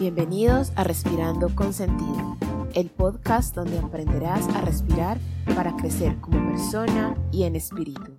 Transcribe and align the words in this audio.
Bienvenidos 0.00 0.70
a 0.76 0.84
Respirando 0.84 1.56
con 1.56 1.74
Sentido, 1.74 2.36
el 2.72 2.88
podcast 2.88 3.52
donde 3.56 3.80
aprenderás 3.80 4.46
a 4.54 4.60
respirar 4.60 5.18
para 5.56 5.74
crecer 5.74 6.20
como 6.20 6.52
persona 6.52 7.16
y 7.32 7.42
en 7.42 7.56
espíritu. 7.56 8.16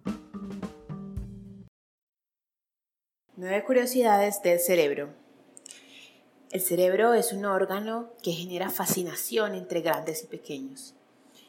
Nueve 3.38 3.64
curiosidades 3.64 4.44
del 4.44 4.60
cerebro. 4.60 5.14
El 6.52 6.60
cerebro 6.60 7.14
es 7.14 7.32
un 7.32 7.46
órgano 7.46 8.10
que 8.22 8.34
genera 8.34 8.70
fascinación 8.70 9.56
entre 9.56 9.80
grandes 9.80 10.26
y 10.26 10.28
pequeños. 10.28 10.96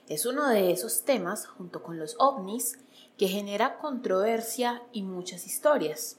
Es 0.09 0.27
uno 0.27 0.49
de 0.49 0.71
esos 0.71 1.03
temas, 1.03 1.49
junto 1.49 1.83
con 1.83 1.99
los 1.99 2.15
ovnis, 2.21 2.79
que 3.19 3.27
genera 3.27 3.79
controversia 3.79 4.81
y 4.93 5.03
muchas 5.03 5.45
historias. 5.45 6.19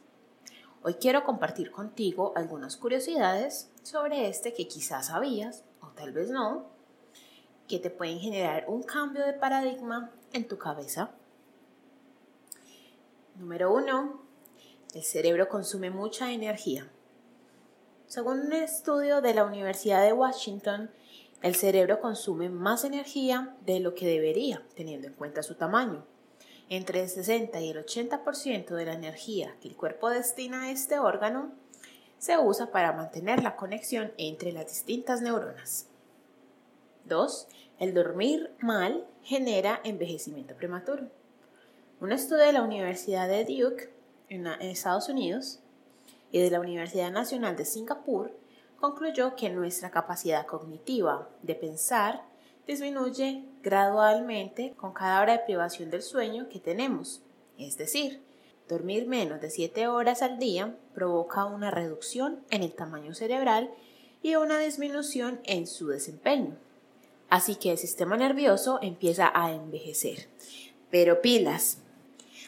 Hoy 0.84 0.96
quiero 0.96 1.24
compartir 1.24 1.72
contigo 1.72 2.34
algunas 2.36 2.76
curiosidades 2.76 3.71
sobre 3.84 4.28
este 4.28 4.54
que 4.54 4.68
quizás 4.68 5.08
sabías 5.08 5.64
o 5.82 5.88
tal 5.88 6.12
vez 6.12 6.30
no, 6.30 6.70
que 7.68 7.80
te 7.80 7.90
pueden 7.90 8.20
generar 8.20 8.66
un 8.68 8.84
cambio 8.84 9.26
de 9.26 9.34
paradigma 9.34 10.12
en 10.34 10.48
tu 10.48 10.58
cabeza. 10.58 11.12
Número 13.36 13.74
1. 13.74 14.22
El 14.94 15.04
cerebro 15.04 15.48
consume 15.48 15.90
mucha 15.90 16.32
energía. 16.32 16.92
Según 18.08 18.42
un 18.42 18.54
estudio 18.54 19.22
de 19.22 19.34
la 19.34 19.46
Universidad 19.46 20.04
de 20.04 20.12
Washington, 20.12 20.92
el 21.42 21.56
cerebro 21.56 22.02
consume 22.02 22.50
más 22.50 22.84
energía 22.84 23.56
de 23.66 23.80
lo 23.80 23.96
que 23.96 24.06
debería, 24.06 24.64
teniendo 24.76 25.08
en 25.08 25.14
cuenta 25.14 25.42
su 25.42 25.56
tamaño. 25.56 26.06
Entre 26.70 27.02
el 27.02 27.10
60 27.10 27.60
y 27.62 27.70
el 27.70 27.86
80% 27.86 28.76
de 28.76 28.86
la 28.86 28.94
energía 28.94 29.56
que 29.62 29.70
el 29.70 29.76
cuerpo 29.76 30.10
destina 30.10 30.64
a 30.64 30.72
este 30.72 31.00
órgano 31.00 31.54
se 32.22 32.38
usa 32.38 32.68
para 32.68 32.92
mantener 32.92 33.42
la 33.42 33.56
conexión 33.56 34.14
entre 34.20 34.52
las 34.52 34.68
distintas 34.68 35.24
neuronas. 35.24 35.88
2. 37.06 37.48
El 37.80 37.96
dormir 37.96 38.54
mal 38.60 39.08
genera 39.24 39.82
envejecimiento 39.84 40.56
prematuro. 40.56 41.08
Un 42.00 42.12
estudio 42.12 42.44
de 42.44 42.54
la 42.54 42.62
Universidad 42.62 43.28
de 43.28 43.44
Duke 43.44 43.92
en 44.30 44.46
Estados 44.46 45.10
Unidos 45.10 45.62
y 46.32 46.40
de 46.40 46.52
la 46.52 46.60
Universidad 46.60 47.10
Nacional 47.10 47.56
de 47.56 47.66
Singapur 47.66 48.32
concluyó 48.80 49.36
que 49.36 49.50
nuestra 49.50 49.90
capacidad 49.90 50.46
cognitiva 50.46 51.28
de 51.42 51.56
pensar 51.56 52.22
disminuye 52.68 53.46
gradualmente 53.64 54.76
con 54.78 54.94
cada 54.94 55.22
hora 55.22 55.34
de 55.34 55.46
privación 55.46 55.90
del 55.90 56.04
sueño 56.04 56.50
que 56.50 56.60
tenemos. 56.60 57.24
Es 57.58 57.78
decir, 57.78 58.22
dormir 58.68 59.08
menos 59.08 59.42
de 59.42 59.50
7 59.50 59.88
horas 59.88 60.22
al 60.22 60.40
día 60.40 60.76
provoca 60.94 61.46
una 61.46 61.72
reducción 61.72 62.44
en 62.50 62.64
el 62.64 62.74
tamaño 62.74 63.14
cerebral 63.14 63.72
y 64.22 64.36
una 64.36 64.60
disminución 64.60 65.40
en 65.44 65.68
su 65.68 65.88
desempeño. 65.88 66.56
Así 67.30 67.56
que 67.56 67.72
el 67.72 67.78
sistema 67.78 68.18
nervioso 68.18 68.80
empieza 68.82 69.32
a 69.34 69.52
envejecer. 69.52 70.28
Pero 70.90 71.22
pilas, 71.22 71.78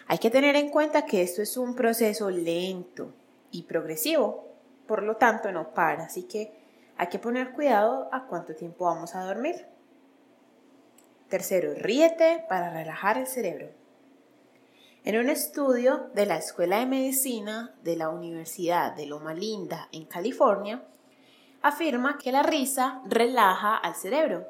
hay 0.08 0.18
que 0.18 0.30
tener 0.30 0.56
en 0.56 0.70
cuenta 0.70 1.06
que 1.06 1.22
esto 1.22 1.42
es 1.42 1.58
un 1.58 1.76
proceso 1.76 2.30
lento 2.30 3.14
y 3.52 3.64
progresivo, 3.64 4.48
por 4.88 5.04
lo 5.04 5.16
tanto 5.16 5.52
no 5.52 5.74
para, 5.74 6.06
así 6.06 6.24
que 6.24 6.52
hay 6.98 7.08
que 7.08 7.20
poner 7.20 7.54
cuidado 7.54 8.10
a 8.12 8.28
cuánto 8.28 8.54
tiempo 8.56 8.86
vamos 8.86 9.16
a 9.16 9.24
dormir. 9.24 9.66
Tercero, 11.30 11.74
ríete 11.76 12.46
para 12.48 12.70
relajar 12.70 13.18
el 13.18 13.28
cerebro. 13.28 13.70
En 15.06 15.18
un 15.18 15.28
estudio 15.28 16.10
de 16.14 16.26
la 16.26 16.38
Escuela 16.38 16.80
de 16.80 16.86
Medicina 16.86 17.76
de 17.84 17.98
la 17.98 18.08
Universidad 18.08 18.96
de 18.96 19.06
Loma 19.06 19.34
Linda 19.34 19.90
en 19.92 20.06
California, 20.06 20.82
afirma 21.62 22.18
que 22.18 22.32
la 22.32 22.42
risa 22.42 23.02
relaja 23.06 23.76
al 23.76 23.96
cerebro. 23.96 24.48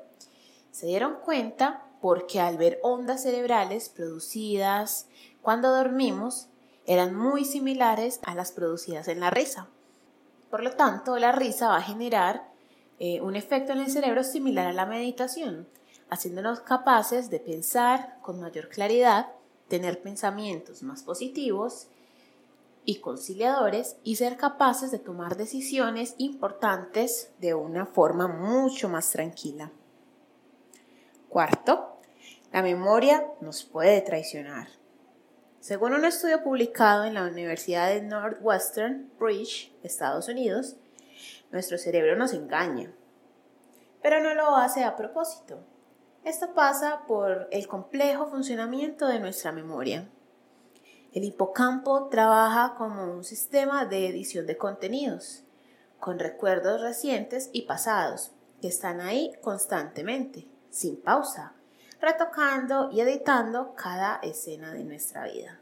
Se 0.70 0.86
dieron 0.86 1.16
cuenta 1.26 1.86
porque 2.02 2.40
al 2.40 2.58
ver 2.58 2.80
ondas 2.84 3.24
cerebrales 3.24 3.90
producidas 3.90 5.08
cuando 5.42 5.76
dormimos 5.76 6.50
eran 6.86 7.16
muy 7.16 7.46
similares 7.46 8.20
a 8.24 8.36
las 8.36 8.52
producidas 8.52 9.08
en 9.08 9.22
la 9.22 9.32
risa. 9.32 9.70
Por 10.52 10.62
lo 10.62 10.74
tanto, 10.74 11.18
la 11.18 11.32
risa 11.32 11.70
va 11.70 11.78
a 11.78 11.82
generar 11.82 12.48
eh, 13.00 13.22
un 13.22 13.36
efecto 13.36 13.72
en 13.72 13.80
el 13.80 13.90
cerebro 13.90 14.24
similar 14.24 14.68
a 14.68 14.74
la 14.74 14.86
meditación 14.86 15.68
haciéndonos 16.14 16.60
capaces 16.60 17.32
de 17.32 17.40
pensar 17.40 18.18
con 18.22 18.40
mayor 18.40 18.70
claridad, 18.70 19.30
tener 19.74 20.04
pensamientos 20.04 20.84
más 20.84 21.02
positivos 21.02 21.88
y 22.86 23.00
conciliadores 23.00 23.96
y 24.04 24.18
ser 24.18 24.38
capaces 24.38 24.92
de 24.92 25.00
tomar 25.00 25.36
decisiones 25.36 26.14
importantes 26.20 27.32
de 27.40 27.56
una 27.56 27.88
forma 27.88 28.28
mucho 28.28 28.88
más 28.88 29.10
tranquila. 29.10 29.72
Cuarto, 31.28 31.98
la 32.52 32.62
memoria 32.62 33.26
nos 33.42 33.64
puede 33.64 34.00
traicionar. 34.02 34.68
Según 35.60 35.94
un 35.94 36.06
estudio 36.06 36.44
publicado 36.44 37.06
en 37.06 37.16
la 37.16 37.24
Universidad 37.24 37.90
de 37.90 38.04
Northwestern 38.04 39.12
Bridge, 39.20 39.74
Estados 39.82 40.28
Unidos, 40.28 40.76
nuestro 41.52 41.80
cerebro 41.80 42.16
nos 42.16 42.34
engaña, 42.34 42.94
pero 44.04 44.22
no 44.22 44.36
lo 44.36 44.56
hace 44.56 44.84
a 44.84 44.96
propósito. 44.96 45.66
Esto 46.26 46.54
pasa 46.54 47.04
por 47.06 47.50
el 47.52 47.68
complejo 47.68 48.28
funcionamiento 48.28 49.08
de 49.08 49.20
nuestra 49.20 49.52
memoria. 49.52 50.10
El 51.12 51.26
hipocampo 51.26 52.08
trabaja 52.08 52.76
como 52.78 53.04
un 53.12 53.26
sistema 53.26 53.86
de 53.86 54.08
edición 54.08 54.48
de 54.48 54.58
contenidos, 54.58 55.44
con 56.00 56.20
recuerdos 56.20 56.80
recientes 56.80 57.50
y 57.52 57.64
pasados, 57.64 58.32
que 58.62 58.70
están 58.70 59.02
ahí 59.02 59.34
constantemente, 59.42 60.48
sin 60.70 60.96
pausa, 60.96 61.56
retocando 62.00 62.90
y 62.90 63.02
editando 63.02 63.76
cada 63.76 64.16
escena 64.24 64.72
de 64.74 64.86
nuestra 64.86 65.26
vida. 65.26 65.60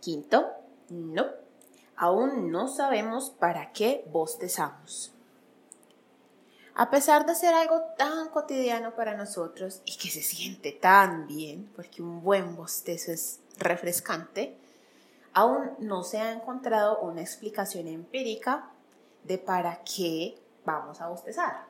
Quinto, 0.00 0.50
no, 0.88 1.26
aún 1.94 2.50
no 2.50 2.66
sabemos 2.66 3.30
para 3.30 3.70
qué 3.70 4.04
bostezamos. 4.10 5.14
A 6.80 6.88
pesar 6.88 7.26
de 7.26 7.34
ser 7.34 7.52
algo 7.52 7.82
tan 7.98 8.30
cotidiano 8.30 8.94
para 8.94 9.14
nosotros 9.14 9.82
y 9.84 9.98
que 9.98 10.08
se 10.08 10.22
siente 10.22 10.72
tan 10.72 11.26
bien, 11.26 11.70
porque 11.76 12.00
un 12.00 12.22
buen 12.22 12.56
bostezo 12.56 13.12
es 13.12 13.40
refrescante, 13.58 14.56
aún 15.34 15.72
no 15.78 16.04
se 16.04 16.20
ha 16.20 16.32
encontrado 16.32 17.00
una 17.00 17.20
explicación 17.20 17.86
empírica 17.86 18.70
de 19.24 19.36
para 19.36 19.82
qué 19.84 20.38
vamos 20.64 21.02
a 21.02 21.08
bostezar. 21.08 21.66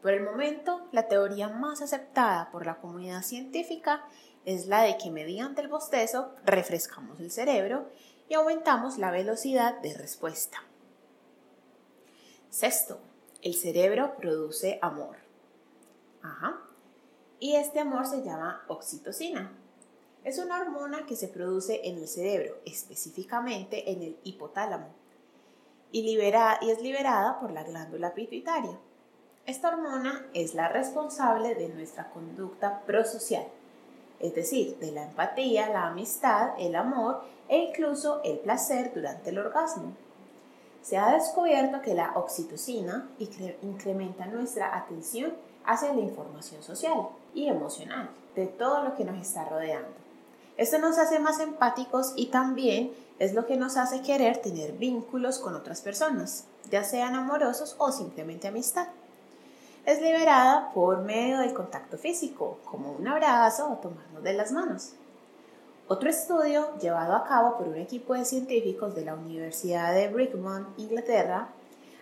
Por 0.00 0.12
el 0.12 0.22
momento, 0.22 0.86
la 0.92 1.08
teoría 1.08 1.48
más 1.48 1.82
aceptada 1.82 2.48
por 2.52 2.64
la 2.64 2.76
comunidad 2.76 3.22
científica 3.22 4.04
es 4.44 4.68
la 4.68 4.82
de 4.82 4.98
que 4.98 5.10
mediante 5.10 5.62
el 5.62 5.66
bostezo 5.66 6.30
refrescamos 6.44 7.18
el 7.18 7.32
cerebro 7.32 7.88
y 8.28 8.34
aumentamos 8.34 8.98
la 8.98 9.10
velocidad 9.10 9.80
de 9.80 9.94
respuesta. 9.94 10.62
Sexto, 12.50 13.00
el 13.42 13.54
cerebro 13.54 14.14
produce 14.16 14.78
amor. 14.80 15.16
Y 17.40 17.56
este 17.56 17.80
amor 17.80 18.06
se 18.06 18.22
llama 18.22 18.62
oxitocina. 18.68 19.50
Es 20.22 20.38
una 20.38 20.60
hormona 20.60 21.06
que 21.06 21.16
se 21.16 21.26
produce 21.26 21.80
en 21.88 21.98
el 21.98 22.06
cerebro, 22.06 22.54
específicamente 22.64 23.90
en 23.90 24.02
el 24.02 24.16
hipotálamo, 24.22 24.86
y 25.90 26.16
es 26.16 26.80
liberada 26.80 27.40
por 27.40 27.50
la 27.50 27.64
glándula 27.64 28.14
pituitaria. 28.14 28.78
Esta 29.44 29.70
hormona 29.70 30.24
es 30.34 30.54
la 30.54 30.68
responsable 30.68 31.56
de 31.56 31.68
nuestra 31.70 32.10
conducta 32.10 32.82
prosocial, 32.86 33.48
es 34.20 34.36
decir, 34.36 34.78
de 34.78 34.92
la 34.92 35.02
empatía, 35.02 35.68
la 35.70 35.88
amistad, 35.88 36.52
el 36.60 36.76
amor 36.76 37.24
e 37.48 37.58
incluso 37.58 38.22
el 38.22 38.38
placer 38.38 38.92
durante 38.94 39.30
el 39.30 39.38
orgasmo 39.38 39.96
se 40.82 40.98
ha 40.98 41.12
descubierto 41.12 41.80
que 41.80 41.94
la 41.94 42.12
oxitocina 42.14 43.08
incrementa 43.62 44.26
nuestra 44.26 44.76
atención 44.76 45.32
hacia 45.64 45.92
la 45.92 46.00
información 46.00 46.62
social 46.62 47.08
y 47.34 47.48
emocional 47.48 48.10
de 48.34 48.46
todo 48.46 48.82
lo 48.82 48.96
que 48.96 49.04
nos 49.04 49.20
está 49.20 49.44
rodeando. 49.44 49.90
Esto 50.56 50.78
nos 50.78 50.98
hace 50.98 51.18
más 51.18 51.40
empáticos 51.40 52.12
y 52.16 52.26
también 52.26 52.92
es 53.18 53.34
lo 53.34 53.46
que 53.46 53.56
nos 53.56 53.76
hace 53.76 54.02
querer 54.02 54.38
tener 54.38 54.72
vínculos 54.72 55.38
con 55.38 55.54
otras 55.54 55.80
personas, 55.80 56.44
ya 56.70 56.84
sean 56.84 57.14
amorosos 57.14 57.76
o 57.78 57.92
simplemente 57.92 58.48
amistad. 58.48 58.88
Es 59.86 60.00
liberada 60.00 60.72
por 60.72 61.02
medio 61.02 61.38
del 61.38 61.54
contacto 61.54 61.98
físico, 61.98 62.58
como 62.64 62.92
un 62.92 63.08
abrazo 63.08 63.70
o 63.70 63.76
tomarnos 63.76 64.22
de 64.22 64.32
las 64.32 64.52
manos. 64.52 64.92
Otro 65.92 66.08
estudio 66.08 66.74
llevado 66.80 67.14
a 67.14 67.24
cabo 67.24 67.58
por 67.58 67.68
un 67.68 67.76
equipo 67.76 68.14
de 68.14 68.24
científicos 68.24 68.94
de 68.94 69.04
la 69.04 69.14
Universidad 69.14 69.92
de 69.92 70.08
Brigham, 70.08 70.72
Inglaterra, 70.78 71.48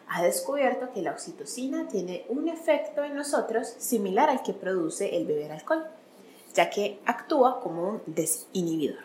ha 0.06 0.22
descubierto 0.22 0.92
que 0.92 1.02
la 1.02 1.10
oxitocina 1.10 1.88
tiene 1.88 2.24
un 2.28 2.46
efecto 2.46 3.02
en 3.02 3.16
nosotros 3.16 3.66
similar 3.66 4.30
al 4.30 4.44
que 4.44 4.52
produce 4.52 5.16
el 5.16 5.26
beber 5.26 5.50
alcohol, 5.50 5.84
ya 6.54 6.70
que 6.70 7.00
actúa 7.04 7.60
como 7.60 7.88
un 7.88 8.02
desinhibidor. 8.06 9.02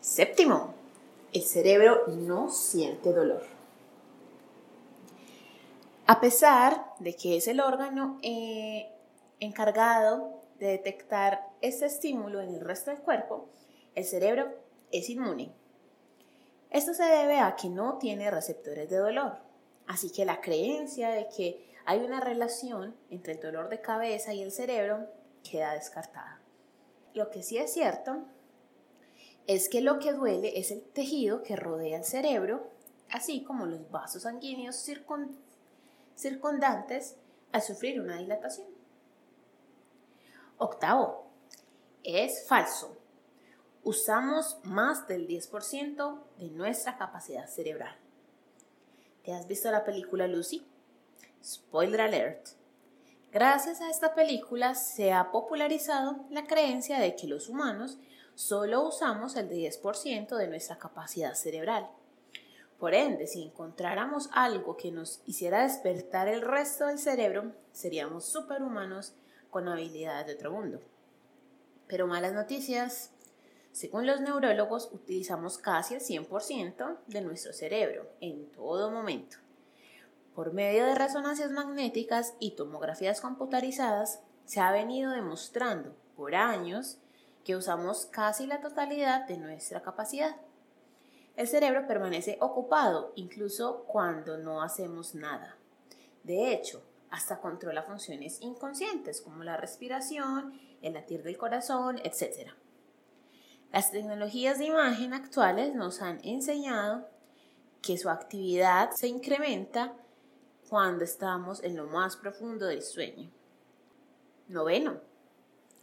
Séptimo, 0.00 0.72
el 1.32 1.42
cerebro 1.42 2.04
no 2.06 2.50
siente 2.50 3.12
dolor. 3.12 3.42
A 6.06 6.20
pesar 6.20 6.86
de 7.00 7.16
que 7.16 7.36
es 7.36 7.48
el 7.48 7.58
órgano 7.58 8.20
eh, 8.22 8.88
encargado 9.40 10.39
de 10.60 10.68
detectar 10.68 11.48
este 11.62 11.86
estímulo 11.86 12.40
en 12.40 12.54
el 12.54 12.60
resto 12.60 12.90
del 12.90 13.00
cuerpo, 13.00 13.48
el 13.94 14.04
cerebro 14.04 14.52
es 14.92 15.10
inmune. 15.10 15.52
Esto 16.70 16.94
se 16.94 17.02
debe 17.02 17.40
a 17.40 17.56
que 17.56 17.68
no 17.68 17.98
tiene 17.98 18.30
receptores 18.30 18.88
de 18.88 18.98
dolor. 18.98 19.38
Así 19.86 20.12
que 20.12 20.24
la 20.24 20.40
creencia 20.40 21.10
de 21.10 21.26
que 21.34 21.66
hay 21.84 21.98
una 22.00 22.20
relación 22.20 22.94
entre 23.08 23.32
el 23.32 23.40
dolor 23.40 23.68
de 23.70 23.80
cabeza 23.80 24.32
y 24.34 24.42
el 24.42 24.52
cerebro 24.52 25.08
queda 25.42 25.72
descartada. 25.72 26.40
Lo 27.14 27.30
que 27.30 27.42
sí 27.42 27.58
es 27.58 27.72
cierto 27.72 28.24
es 29.48 29.68
que 29.68 29.80
lo 29.80 29.98
que 29.98 30.12
duele 30.12 30.60
es 30.60 30.70
el 30.70 30.82
tejido 30.82 31.42
que 31.42 31.56
rodea 31.56 31.96
el 31.96 32.04
cerebro, 32.04 32.70
así 33.10 33.42
como 33.42 33.66
los 33.66 33.90
vasos 33.90 34.22
sanguíneos 34.22 34.76
circundantes 36.14 37.16
al 37.50 37.62
sufrir 37.62 38.00
una 38.00 38.18
dilatación. 38.18 38.79
Octavo, 40.62 41.24
es 42.04 42.46
falso. 42.46 42.98
Usamos 43.82 44.58
más 44.62 45.08
del 45.08 45.26
10% 45.26 46.22
de 46.36 46.50
nuestra 46.50 46.98
capacidad 46.98 47.48
cerebral. 47.48 47.96
¿Te 49.24 49.32
has 49.32 49.46
visto 49.46 49.70
la 49.70 49.84
película 49.84 50.26
Lucy? 50.26 50.66
Spoiler 51.42 52.02
alert. 52.02 52.48
Gracias 53.32 53.80
a 53.80 53.88
esta 53.88 54.14
película 54.14 54.74
se 54.74 55.14
ha 55.14 55.30
popularizado 55.30 56.26
la 56.28 56.46
creencia 56.46 56.98
de 56.98 57.16
que 57.16 57.26
los 57.26 57.48
humanos 57.48 57.96
solo 58.34 58.86
usamos 58.86 59.36
el 59.36 59.48
10% 59.48 60.36
de 60.36 60.46
nuestra 60.46 60.76
capacidad 60.76 61.32
cerebral. 61.32 61.88
Por 62.78 62.92
ende, 62.92 63.26
si 63.26 63.42
encontráramos 63.42 64.28
algo 64.34 64.76
que 64.76 64.92
nos 64.92 65.22
hiciera 65.24 65.62
despertar 65.62 66.28
el 66.28 66.42
resto 66.42 66.84
del 66.84 66.98
cerebro, 66.98 67.54
seríamos 67.72 68.26
superhumanos 68.26 69.14
con 69.50 69.68
habilidades 69.68 70.26
de 70.26 70.34
otro 70.34 70.52
mundo. 70.52 70.80
Pero 71.86 72.06
malas 72.06 72.32
noticias. 72.32 73.10
Según 73.72 74.06
los 74.06 74.20
neurólogos, 74.20 74.90
utilizamos 74.92 75.58
casi 75.58 75.94
el 75.94 76.00
100% 76.00 76.98
de 77.06 77.20
nuestro 77.20 77.52
cerebro 77.52 78.08
en 78.20 78.50
todo 78.52 78.90
momento. 78.90 79.36
Por 80.34 80.52
medio 80.52 80.86
de 80.86 80.94
resonancias 80.94 81.50
magnéticas 81.50 82.34
y 82.40 82.52
tomografías 82.52 83.20
computarizadas, 83.20 84.20
se 84.44 84.60
ha 84.60 84.72
venido 84.72 85.12
demostrando 85.12 85.94
por 86.16 86.34
años 86.34 86.98
que 87.44 87.56
usamos 87.56 88.06
casi 88.06 88.46
la 88.46 88.60
totalidad 88.60 89.26
de 89.26 89.38
nuestra 89.38 89.82
capacidad. 89.82 90.36
El 91.36 91.48
cerebro 91.48 91.86
permanece 91.86 92.36
ocupado 92.40 93.12
incluso 93.16 93.84
cuando 93.84 94.36
no 94.38 94.62
hacemos 94.62 95.14
nada. 95.14 95.56
De 96.22 96.52
hecho, 96.52 96.82
hasta 97.10 97.40
controla 97.40 97.82
funciones 97.82 98.40
inconscientes 98.40 99.20
como 99.20 99.44
la 99.44 99.56
respiración, 99.56 100.58
el 100.82 100.94
latir 100.94 101.22
del 101.22 101.36
corazón, 101.36 101.98
etc. 102.04 102.50
Las 103.72 103.90
tecnologías 103.90 104.58
de 104.58 104.66
imagen 104.66 105.12
actuales 105.12 105.74
nos 105.74 106.02
han 106.02 106.20
enseñado 106.24 107.08
que 107.82 107.98
su 107.98 108.10
actividad 108.10 108.90
se 108.92 109.08
incrementa 109.08 109.94
cuando 110.68 111.04
estamos 111.04 111.62
en 111.62 111.76
lo 111.76 111.86
más 111.86 112.16
profundo 112.16 112.66
del 112.66 112.82
sueño. 112.82 113.30
Noveno, 114.48 115.00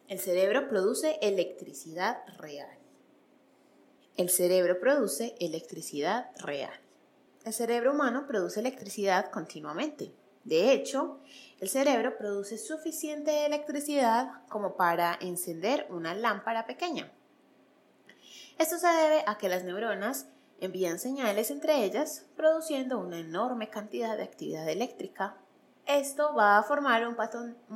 el 0.07 0.19
cerebro 0.19 0.69
produce 0.69 1.19
electricidad 1.21 2.19
real. 2.38 2.77
El 4.15 4.29
cerebro 4.29 4.79
produce 4.79 5.35
electricidad 5.39 6.31
real. 6.39 6.74
El 7.45 7.53
cerebro 7.53 7.91
humano 7.91 8.25
produce 8.27 8.59
electricidad 8.59 9.29
continuamente. 9.31 10.13
De 10.48 10.72
hecho, 10.72 11.20
el 11.60 11.68
cerebro 11.68 12.18
produce 12.18 12.58
suficiente 12.58 13.46
electricidad 13.46 14.46
como 14.48 14.78
para 14.78 15.18
encender 15.20 15.86
una 15.90 16.16
lámpara 16.16 16.66
pequeña. 16.66 17.12
Esto 18.58 18.78
se 18.78 18.88
debe 18.88 19.24
a 19.28 19.38
que 19.38 19.50
las 19.50 19.66
neuronas 19.66 20.28
envían 20.62 21.00
señales 21.00 21.52
entre 21.52 21.84
ellas, 21.84 22.26
produciendo 22.38 22.98
una 22.98 23.20
enorme 23.20 23.70
cantidad 23.70 24.16
de 24.16 24.24
actividad 24.24 24.70
eléctrica. 24.70 25.36
Esto 25.86 26.34
va 26.34 26.58
a 26.58 26.64
formar 26.64 27.06
un 27.06 27.16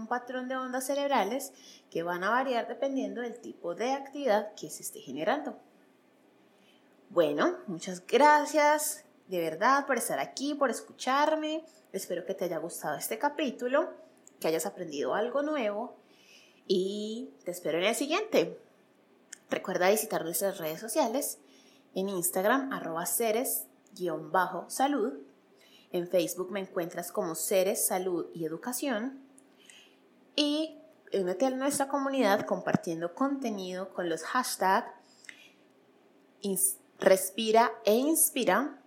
patrón, 0.08 0.48
de 0.48 0.56
ondas 0.56 0.86
cerebrales 0.86 1.52
que 1.90 2.04
van 2.04 2.24
a 2.24 2.30
variar 2.30 2.70
dependiendo 2.70 3.20
del 3.20 3.38
tipo 3.42 3.76
de 3.76 3.92
actividad 3.92 4.54
que 4.56 4.70
se 4.70 4.84
esté 4.84 5.02
generando. 5.02 5.60
Bueno, 7.10 7.58
muchas 7.68 8.08
gracias 8.08 9.04
de 9.32 9.40
verdad 9.40 9.88
por 9.88 9.98
estar 9.98 10.20
aquí, 10.20 10.54
por 10.56 10.70
escucharme. 10.70 11.64
Espero 11.94 12.26
que 12.26 12.34
te 12.34 12.46
haya 12.46 12.58
gustado 12.58 12.98
este 12.98 13.18
capítulo, 13.18 13.90
que 14.42 14.50
hayas 14.50 14.66
aprendido 14.66 15.16
algo 15.16 15.42
nuevo 15.42 15.96
y 16.68 17.30
te 17.46 17.52
espero 17.52 17.78
en 17.78 17.86
el 17.86 17.96
siguiente. 17.96 18.60
Recuerda 19.50 19.90
visitar 19.90 20.26
nuestras 20.26 20.58
redes 20.58 20.82
sociales 20.82 21.38
en 21.96 22.10
Instagram, 22.10 22.74
arroba 22.74 23.06
seres-salud. 23.06 25.14
En 25.94 26.10
Facebook 26.10 26.52
me 26.52 26.60
encuentras 26.60 27.14
como 27.14 27.36
Seres, 27.36 27.88
Salud 27.88 28.28
y 28.34 28.44
Educación. 28.44 29.18
Y 30.36 30.78
únete 31.14 31.46
a 31.46 31.52
nuestra 31.52 31.88
comunidad 31.88 32.46
compartiendo 32.46 33.16
contenido 33.16 33.94
con 33.94 34.10
los 34.10 34.24
hashtags 34.24 34.92
Respira 37.00 37.72
e 37.86 37.96
Inspira 37.96 38.81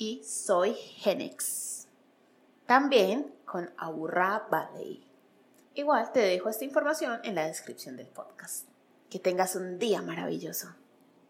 y 0.00 0.24
Soy 0.24 0.72
Genex. 0.72 1.86
También 2.64 3.34
con 3.44 3.70
Aburra 3.76 4.46
Valley. 4.50 5.06
Igual 5.74 6.10
te 6.12 6.20
dejo 6.20 6.48
esta 6.48 6.64
información 6.64 7.20
en 7.22 7.34
la 7.34 7.46
descripción 7.46 7.98
del 7.98 8.06
podcast. 8.06 8.66
Que 9.10 9.18
tengas 9.18 9.56
un 9.56 9.78
día 9.78 10.00
maravilloso. 10.00 10.68